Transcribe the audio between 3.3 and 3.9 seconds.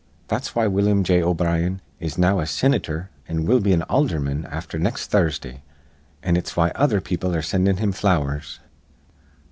will be an